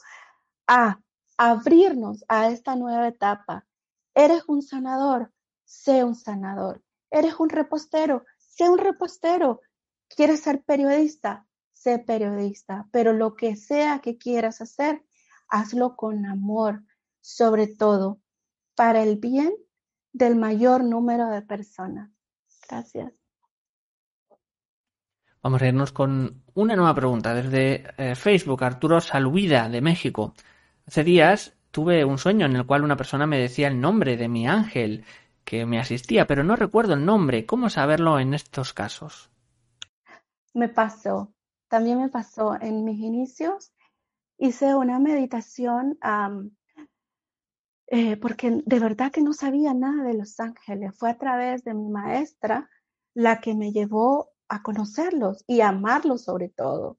[0.66, 1.00] a
[1.38, 3.66] abrirnos a esta nueva etapa.
[4.14, 5.32] Eres un sanador,
[5.64, 6.82] sé un sanador.
[7.10, 9.60] Eres un repostero, sé un repostero.
[10.08, 11.46] ¿Quieres ser periodista?
[11.72, 12.88] Sé periodista.
[12.90, 15.05] Pero lo que sea que quieras hacer,
[15.48, 16.82] hazlo con amor,
[17.20, 18.20] sobre todo
[18.74, 19.54] para el bien
[20.12, 22.11] del mayor número de personas.
[22.68, 23.12] Gracias.
[25.42, 30.35] Vamos a irnos con una nueva pregunta desde eh, Facebook, Arturo Salvida, de México.
[30.87, 34.28] Hace días tuve un sueño en el cual una persona me decía el nombre de
[34.28, 35.04] mi ángel
[35.44, 37.46] que me asistía, pero no recuerdo el nombre.
[37.46, 39.30] ¿Cómo saberlo en estos casos?
[40.52, 41.32] Me pasó,
[41.68, 43.72] también me pasó en mis inicios.
[44.38, 45.99] Hice una meditación
[47.88, 50.96] eh, porque de verdad que no sabía nada de los ángeles.
[50.99, 52.68] Fue a través de mi maestra
[53.14, 56.99] la que me llevó a conocerlos y a amarlos sobre todo,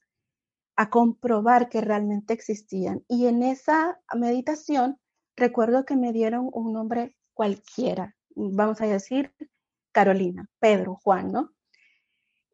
[0.76, 3.04] a comprobar que realmente existían.
[3.08, 5.00] Y en esa meditación
[5.36, 9.34] recuerdo que me dieron un nombre cualquiera, vamos a decir
[9.92, 11.54] Carolina, Pedro, Juan, ¿no?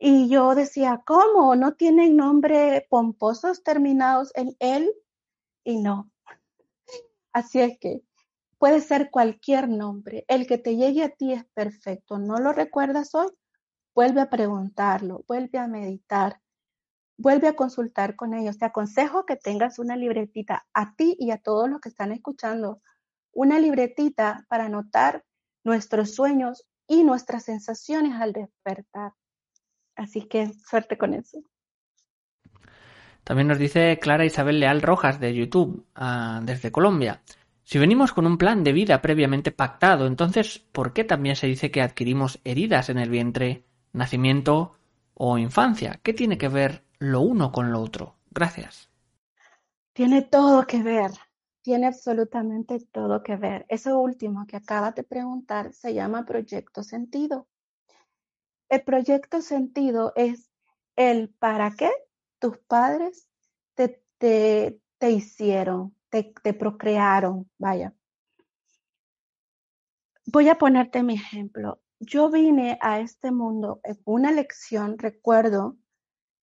[0.06, 1.56] Y yo decía, ¿cómo?
[1.56, 4.94] ¿No tienen nombre pomposos terminados en él?
[5.64, 6.12] Y no.
[7.32, 8.04] Así es que
[8.58, 10.26] puede ser cualquier nombre.
[10.28, 12.20] El que te llegue a ti es perfecto.
[12.20, 13.30] ¿No lo recuerdas hoy?
[13.96, 16.42] Vuelve a preguntarlo, vuelve a meditar,
[17.16, 18.58] vuelve a consultar con ellos.
[18.58, 22.82] Te aconsejo que tengas una libretita a ti y a todos los que están escuchando,
[23.32, 25.24] una libretita para anotar
[25.64, 29.14] nuestros sueños y nuestras sensaciones al despertar.
[29.96, 31.40] Así que suerte con eso.
[33.24, 37.22] También nos dice Clara Isabel Leal Rojas de YouTube, ah, desde Colombia.
[37.64, 41.72] Si venimos con un plan de vida previamente pactado, entonces, ¿por qué también se dice
[41.72, 44.76] que adquirimos heridas en el vientre nacimiento
[45.14, 46.00] o infancia.
[46.04, 48.16] ¿Qué tiene que ver lo uno con lo otro?
[48.32, 48.90] Gracias.
[49.94, 51.12] Tiene todo que ver,
[51.62, 53.66] tiene absolutamente todo que ver.
[53.70, 57.48] Eso último que acabas de preguntar se llama proyecto sentido.
[58.74, 60.50] El proyecto sentido es
[60.96, 61.92] el para qué
[62.40, 63.28] tus padres
[63.76, 67.94] te, te, hicieron, te, te procrearon, vaya.
[70.26, 75.78] Voy a ponerte mi ejemplo yo vine a este mundo en una lección, recuerdo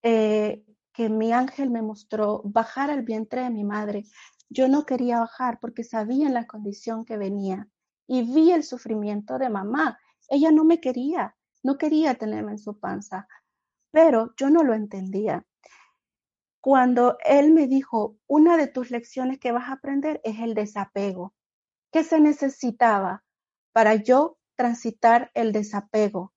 [0.02, 4.04] eh, que mi ángel me mostró bajar al vientre de mi madre.
[4.48, 7.68] Yo no quería bajar porque sabía en la condición que venía
[8.06, 9.98] y vi el sufrimiento de mamá.
[10.28, 13.28] Ella no me quería, no quería tenerme en su panza,
[13.90, 15.44] pero yo no lo entendía.
[16.60, 21.34] Cuando él me dijo, una de tus lecciones que vas a aprender es el desapego,
[21.90, 23.24] ¿qué se necesitaba
[23.72, 26.34] para yo transitar el desapego.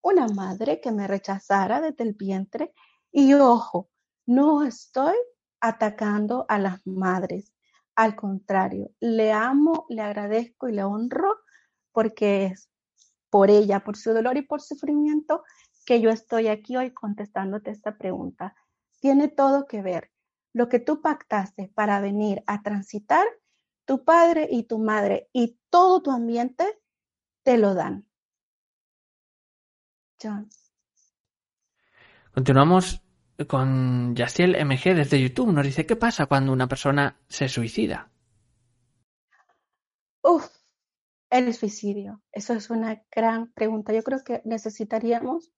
[0.00, 2.72] Una madre que me rechazara desde el vientre
[3.12, 3.90] y ojo,
[4.24, 5.14] no estoy
[5.60, 7.52] atacando a las madres.
[7.94, 11.36] Al contrario, le amo, le agradezco y le honro
[11.92, 12.70] porque es
[13.30, 15.42] por ella, por su dolor y por su sufrimiento
[15.84, 18.54] que yo estoy aquí hoy contestándote esta pregunta.
[19.00, 20.10] Tiene todo que ver.
[20.52, 23.26] Lo que tú pactaste para venir a transitar,
[23.84, 26.64] tu padre y tu madre y todo tu ambiente
[27.42, 28.06] te lo dan.
[30.22, 30.50] John.
[32.34, 33.02] Continuamos
[33.46, 35.52] con Yaciel MG desde YouTube.
[35.52, 38.10] Nos dice, ¿qué pasa cuando una persona se suicida?
[40.22, 40.57] Uf,
[41.30, 42.22] el suicidio.
[42.32, 43.92] Eso es una gran pregunta.
[43.92, 45.52] Yo creo que necesitaríamos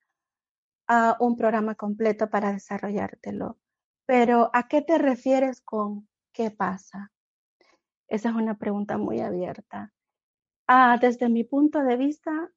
[0.88, 3.58] uh, un programa completo para desarrollártelo.
[4.06, 7.12] Pero, ¿a qué te refieres con qué pasa?
[8.08, 9.92] Esa es una pregunta muy abierta.
[10.68, 12.50] Uh, desde mi punto de vista,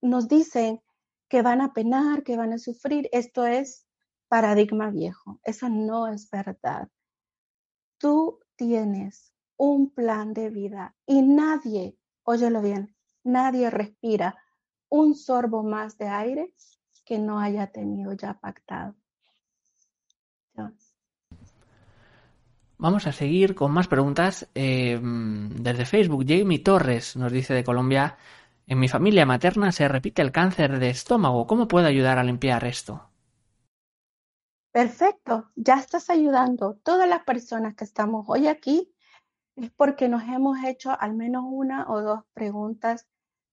[0.00, 0.80] nos dicen
[1.28, 3.08] que van a penar, que van a sufrir.
[3.12, 3.86] Esto es
[4.28, 5.40] paradigma viejo.
[5.44, 6.88] Eso no es verdad.
[7.98, 14.36] Tú tienes un plan de vida y nadie, óyelo bien, nadie respira
[14.88, 16.54] un sorbo más de aire
[17.04, 18.94] que no haya tenido ya pactado.
[22.78, 24.48] Vamos a seguir con más preguntas.
[24.54, 28.16] Eh, desde Facebook, Jamie Torres nos dice de Colombia,
[28.66, 31.46] en mi familia materna se repite el cáncer de estómago.
[31.46, 33.10] ¿Cómo puedo ayudar a limpiar esto?
[34.72, 36.76] Perfecto, ya estás ayudando.
[36.82, 38.93] Todas las personas que estamos hoy aquí
[39.56, 43.06] es porque nos hemos hecho al menos una o dos preguntas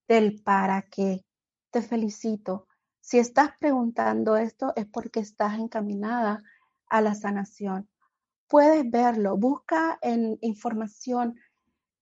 [0.07, 1.25] del para qué.
[1.69, 2.67] Te felicito.
[2.99, 6.43] Si estás preguntando esto es porque estás encaminada
[6.87, 7.89] a la sanación.
[8.47, 11.39] Puedes verlo, busca en información,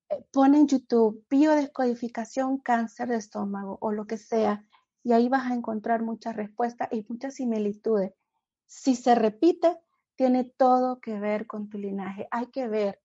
[0.09, 4.65] eh, pone en YouTube biodescodificación cáncer de estómago o lo que sea,
[5.03, 8.13] y ahí vas a encontrar muchas respuestas y muchas similitudes.
[8.65, 9.77] Si se repite,
[10.15, 12.27] tiene todo que ver con tu linaje.
[12.31, 12.99] Hay que ver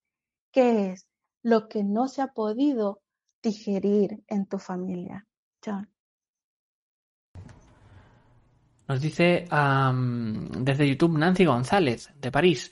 [0.54, 1.08] qué es
[1.42, 3.02] lo que no se ha podido
[3.42, 5.26] digerir en tu familia.
[5.64, 5.90] John.
[8.86, 9.46] Nos dice
[10.58, 12.70] desde YouTube Nancy González, de París.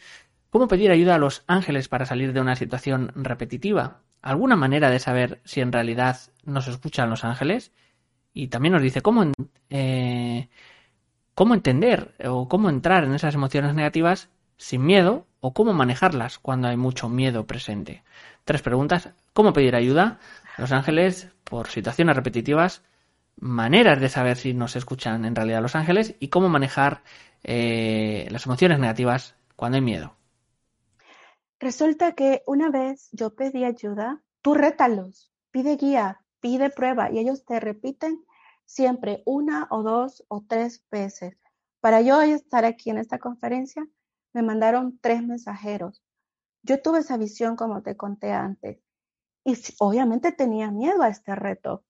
[0.51, 4.03] ¿Cómo pedir ayuda a los ángeles para salir de una situación repetitiva?
[4.21, 7.73] ¿Alguna manera de saber si en realidad nos escuchan los ángeles?
[8.35, 9.33] Y también nos dice cómo,
[9.71, 10.49] eh,
[11.35, 14.29] cómo entender o cómo entrar en esas emociones negativas
[14.63, 18.05] sin miedo o cómo manejarlas cuando hay mucho miedo presente.
[18.45, 19.11] Tres preguntas.
[19.33, 20.21] ¿Cómo pedir ayuda
[20.57, 22.83] los ángeles por situaciones repetitivas?
[23.41, 27.03] Maneras de saber si nos escuchan en realidad los ángeles y cómo manejar
[27.43, 30.15] eh, las emociones negativas cuando hay miedo.
[31.59, 37.45] Resulta que una vez yo pedí ayuda, tú rétalos, pide guía, pide prueba y ellos
[37.45, 38.25] te repiten
[38.65, 41.37] siempre una o dos o tres veces.
[41.81, 43.85] Para yo estar aquí en esta conferencia,
[44.33, 46.03] me mandaron tres mensajeros.
[46.63, 48.79] Yo tuve esa visión como te conté antes
[49.45, 51.85] y obviamente tenía miedo a este reto.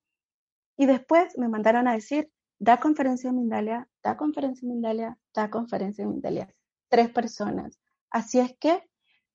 [0.77, 5.51] Y después me mandaron a decir, da conferencia en Mindalia, da conferencia en Mindalia, da
[5.51, 6.55] conferencia en Mindalia.
[6.89, 7.79] Tres personas.
[8.11, 8.89] Así es que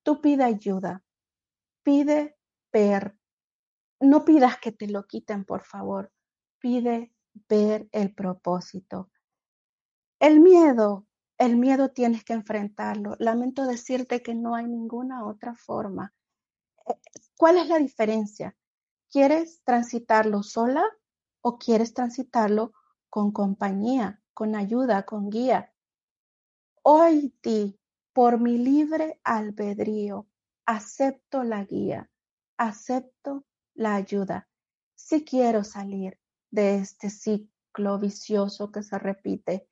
[0.03, 1.03] tú pide ayuda,
[1.83, 2.37] pide
[2.71, 3.17] ver.
[3.99, 6.11] No pidas que te lo quiten, por favor.
[6.59, 7.13] Pide
[7.49, 9.09] ver el propósito.
[10.19, 11.06] El miedo
[11.37, 13.15] el miedo tienes que enfrentarlo.
[13.19, 16.13] Lamento decirte que no hay ninguna otra forma.
[16.87, 16.95] Eh,
[17.37, 18.55] ¿Cuál es la diferencia?
[19.11, 20.83] ¿Quieres transitarlo sola
[21.41, 22.73] o quieres transitarlo
[23.09, 25.73] con compañía, con ayuda, con guía?
[26.83, 27.79] Hoy ti,
[28.13, 30.27] por mi libre albedrío,
[30.65, 32.09] acepto la guía,
[32.57, 34.47] acepto la ayuda.
[34.95, 36.19] Si quiero salir
[36.49, 39.66] de este ciclo vicioso que se repite,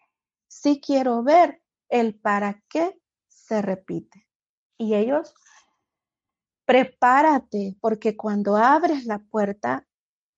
[0.56, 2.98] sí quiero ver el para qué
[3.28, 4.26] se repite.
[4.78, 5.34] Y ellos,
[6.66, 9.86] prepárate, porque cuando abres la puerta,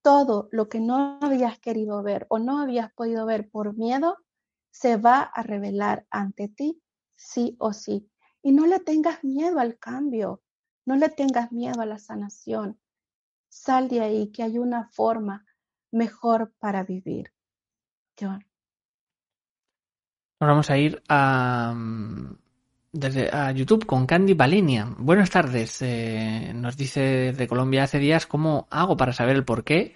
[0.01, 4.18] todo lo que no habías querido ver o no habías podido ver por miedo,
[4.72, 6.82] se va a revelar ante ti,
[7.15, 8.09] sí o sí.
[8.41, 10.41] Y no le tengas miedo al cambio,
[10.86, 12.80] no le tengas miedo a la sanación.
[13.49, 15.45] Sal de ahí, que hay una forma
[15.91, 17.34] mejor para vivir.
[18.20, 18.47] John.
[20.39, 21.73] Nos vamos a ir a,
[22.91, 24.88] desde, a YouTube con Candy Balenia.
[24.99, 25.81] Buenas tardes.
[25.81, 29.95] Eh, nos dice de Colombia hace días cómo hago para saber el por qué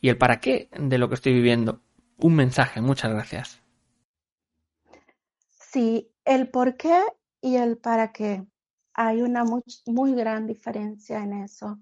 [0.00, 1.82] y el para qué de lo que estoy viviendo.
[2.16, 2.80] Un mensaje.
[2.80, 3.60] Muchas gracias.
[5.50, 7.02] Sí, el por qué
[7.42, 8.42] y el para qué.
[8.94, 11.78] Hay una muy gran diferencia en eso.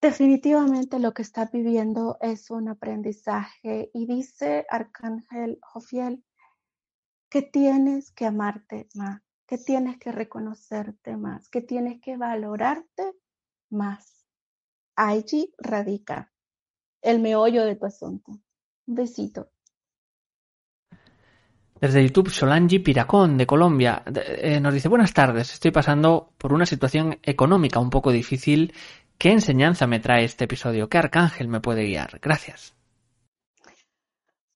[0.00, 6.24] Definitivamente lo que está viviendo es un aprendizaje y dice Arcángel Jofiel
[7.28, 13.12] que tienes que amarte más, que tienes que reconocerte más, que tienes que valorarte
[13.70, 14.24] más.
[14.94, 16.32] Allí radica
[17.02, 18.32] el meollo de tu asunto.
[18.86, 19.50] Un besito.
[21.80, 26.66] Desde YouTube, Solangi Piracón, de Colombia, eh, nos dice, buenas tardes, estoy pasando por una
[26.66, 28.72] situación económica un poco difícil.
[29.20, 30.88] ¿Qué enseñanza me trae este episodio?
[30.88, 32.20] ¿Qué arcángel me puede guiar?
[32.20, 32.76] Gracias.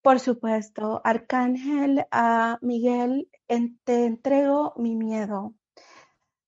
[0.02, 3.28] Por supuesto, Arcángel a Miguel,
[3.82, 5.54] te entrego mi miedo,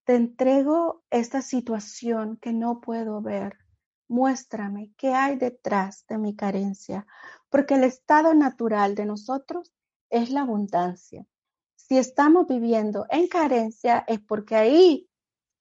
[0.05, 3.59] te entrego esta situación que no puedo ver.
[4.07, 7.07] Muéstrame qué hay detrás de mi carencia,
[7.49, 9.73] porque el estado natural de nosotros
[10.09, 11.27] es la abundancia.
[11.75, 15.09] Si estamos viviendo en carencia es porque ahí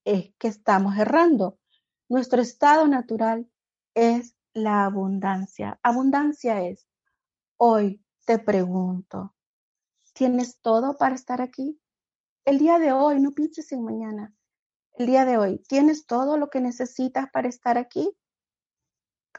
[0.05, 1.57] es que estamos errando.
[2.13, 3.49] Nuestro estado natural
[3.95, 5.79] es la abundancia.
[5.81, 6.87] Abundancia es,
[7.57, 9.33] hoy te pregunto,
[10.13, 11.81] ¿tienes todo para estar aquí?
[12.45, 14.31] El día de hoy, no pienses en mañana.
[14.91, 18.15] El día de hoy, ¿tienes todo lo que necesitas para estar aquí?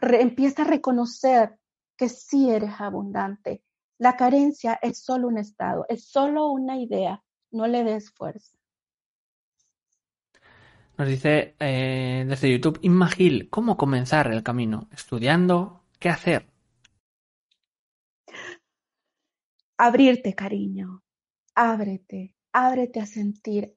[0.01, 1.57] empieza a reconocer
[1.97, 3.63] que sí eres abundante,
[3.99, 7.23] la carencia es solo un estado, es solo una idea,
[7.53, 8.59] no le des fuerza.
[10.97, 14.89] Nos dice eh, desde YouTube, Inmagil, ¿cómo comenzar el camino?
[14.93, 15.83] ¿Estudiando?
[15.99, 16.47] ¿Qué hacer?
[19.77, 21.03] Abrirte, cariño.
[21.55, 23.75] Ábrete, ábrete a sentir.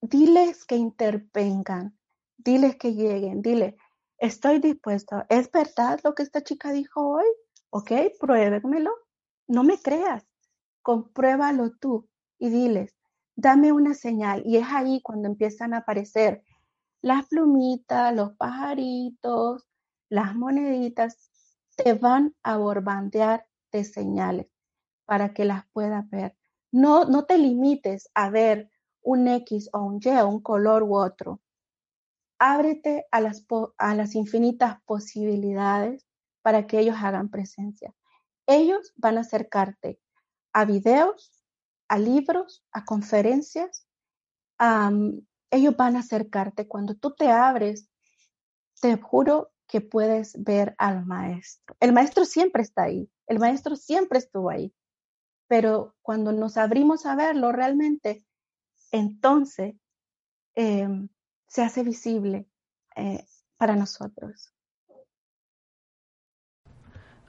[0.00, 1.98] Diles que intervengan,
[2.36, 3.76] diles que lleguen, dile,
[4.18, 5.24] estoy dispuesto.
[5.28, 7.26] ¿Es verdad lo que esta chica dijo hoy?
[7.70, 8.92] Ok, pruébemelo
[9.48, 10.26] no me creas,
[10.82, 12.08] compruébalo tú
[12.38, 12.95] y diles,
[13.36, 14.42] dame una señal.
[14.44, 16.42] Y es ahí cuando empiezan a aparecer
[17.02, 19.68] las plumitas, los pajaritos,
[20.08, 21.30] las moneditas,
[21.76, 24.48] te van a borbandear de señales
[25.04, 26.34] para que las puedas ver.
[26.72, 28.70] No, no te limites a ver
[29.02, 31.40] un X o un Y, un color u otro.
[32.38, 33.46] Ábrete a las,
[33.78, 36.06] a las infinitas posibilidades
[36.42, 37.94] para que ellos hagan presencia.
[38.46, 40.00] Ellos van a acercarte
[40.52, 41.35] a videos,
[41.88, 43.86] a libros, a conferencias.
[45.50, 46.68] ellos van a acercarte.
[46.68, 47.88] Cuando tú te abres,
[48.80, 51.76] te juro que puedes ver al maestro.
[51.80, 53.10] El maestro siempre está ahí.
[53.26, 54.72] El maestro siempre estuvo ahí.
[55.48, 58.24] Pero cuando nos abrimos a verlo realmente,
[58.90, 59.74] entonces
[60.54, 61.08] em,
[61.46, 62.48] se hace visible
[62.96, 63.24] eh,
[63.56, 64.52] para nosotros.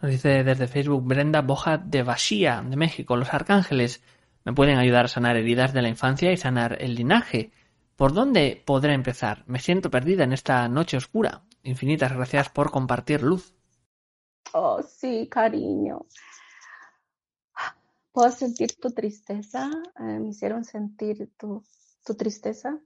[0.02, 3.16] Nos dice desde Facebook Brenda Boja de Bashía, de México.
[3.18, 4.04] Los arcángeles
[4.48, 7.52] me pueden ayudar a sanar heridas de la infancia y sanar el linaje.
[7.98, 9.44] ¿Por dónde podré empezar?
[9.46, 11.44] Me siento perdida en esta noche oscura.
[11.64, 13.54] Infinitas gracias por compartir luz.
[14.54, 16.06] Oh, sí, cariño.
[18.14, 19.70] ¿Puedo sentir tu tristeza?
[20.00, 21.62] Eh, me hicieron sentir tu,
[22.18, 22.80] tristeza.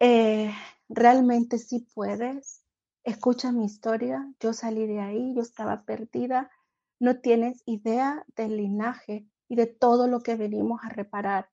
[0.00, 0.52] Eh,
[0.88, 2.64] realmente sí puedes
[3.04, 6.50] escucha mi historia, yo salí de ahí, yo estaba perdida,
[6.98, 11.50] no tienes idea del linaje y de todo lo que venimos a reparar.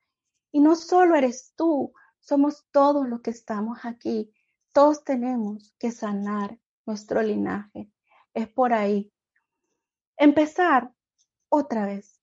[0.51, 4.33] Y no solo eres tú, somos todos los que estamos aquí.
[4.73, 7.91] Todos tenemos que sanar nuestro linaje.
[8.33, 9.11] Es por ahí.
[10.17, 10.93] Empezar
[11.49, 12.19] otra vez.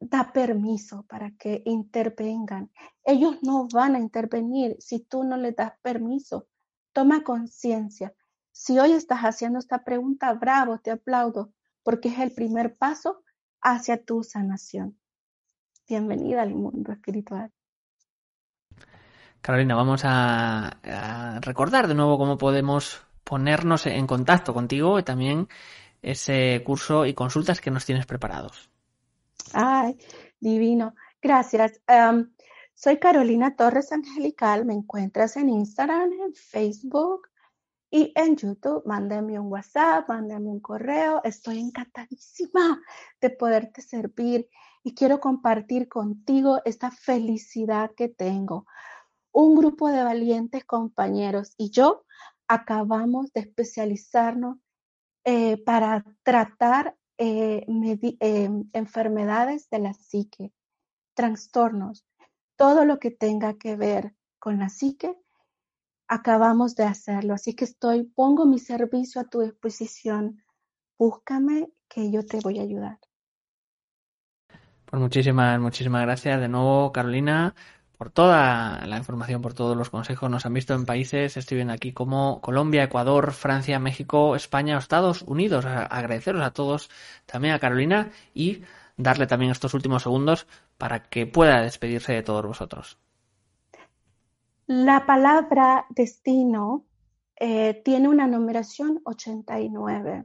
[0.00, 2.72] Da permiso para que intervengan.
[3.04, 6.48] Ellos no van a intervenir si tú no les das permiso.
[6.92, 8.12] Toma conciencia
[8.52, 11.52] si hoy estás haciendo esta pregunta, bravo, te aplaudo,
[11.82, 13.24] porque es el primer paso
[13.62, 14.98] hacia tu sanación.
[15.88, 17.50] Bienvenida al mundo espiritual.
[19.40, 20.78] Carolina, vamos a,
[21.40, 25.48] recordar de nuevo cómo podemos ponernos en contacto contigo y también
[26.00, 28.70] ese curso y consultas que nos tienes preparados.
[29.52, 29.98] Ay,
[30.38, 30.94] divino.
[31.20, 31.80] Gracias.
[31.88, 32.30] Em,
[32.72, 34.64] soy Carolina Torres Angelical.
[34.64, 37.28] Me encuentras en Instagram, en Facebook,
[37.94, 41.20] y en YouTube, mándame un WhatsApp, mándame un correo.
[41.24, 42.80] Estoy encantadísima
[43.20, 44.48] de poderte servir
[44.82, 48.66] y quiero compartir contigo esta felicidad que tengo.
[49.30, 52.06] Un grupo de valientes compañeros y yo
[52.48, 54.56] acabamos de especializarnos
[55.24, 57.66] eh, para tratar eh,
[58.20, 60.50] eh, enfermedades de la psique,
[61.12, 62.06] trastornos,
[62.56, 65.14] todo lo que tenga que ver con la psique
[66.12, 67.32] acabamos de hacerlo.
[67.32, 70.42] Así que estoy, pongo mi servicio a tu disposición.
[70.98, 72.98] Búscame que yo te voy a ayudar.
[74.84, 77.54] Pues muchísimas, muchísimas gracias de nuevo, Carolina,
[77.96, 80.28] por toda la información, por todos los consejos.
[80.28, 85.22] Nos han visto en países, estoy viendo aquí como Colombia, Ecuador, Francia, México, España Estados
[85.22, 85.64] Unidos.
[85.64, 86.90] Agradeceros a todos,
[87.24, 88.64] también a Carolina y
[88.98, 90.46] darle también estos últimos segundos
[90.76, 92.98] para que pueda despedirse de todos vosotros.
[94.74, 96.86] La palabra destino
[97.36, 100.24] eh, tiene una numeración 89.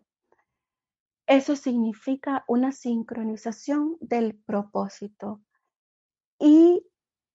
[1.28, 5.42] Eso significa una sincronización del propósito.
[6.40, 6.82] Y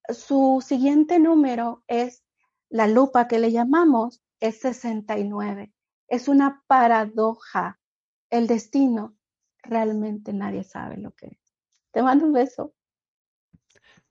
[0.09, 2.25] su siguiente número es
[2.71, 5.71] la lupa que le llamamos, es 69.
[6.09, 7.79] Es una paradoja.
[8.31, 9.19] El destino
[9.63, 11.55] realmente nadie sabe lo que es.
[11.91, 12.73] Te mando un beso.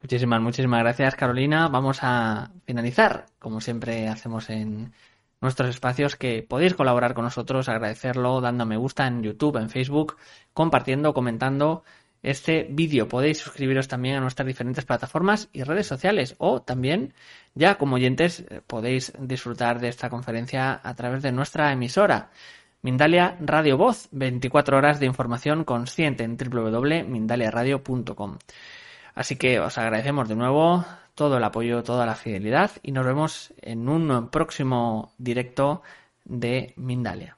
[0.02, 1.68] Muchísimas, muchísimas gracias, Carolina.
[1.68, 4.93] Vamos a finalizar, como siempre hacemos en
[5.41, 10.18] nuestros espacios, que podéis colaborar con nosotros, agradecerlo, dando me gusta en YouTube, en Facebook,
[10.54, 11.84] compartiendo, comentando
[12.24, 13.08] este vídeo.
[13.08, 17.14] Podéis suscribiros también a nuestras diferentes plataformas y redes sociales o también,
[17.54, 22.32] ya como oyentes, podéis disfrutar de esta conferencia a través de nuestra emisora.
[22.82, 28.38] Mindalia Radio Voz, 24 horas de información consciente en www.mindaliaradio.com.
[29.14, 30.86] Así que os agradecemos de nuevo
[31.16, 35.82] todo el apoyo, toda la fidelidad y nos vemos en un próximo directo
[36.24, 37.38] de Mindalia.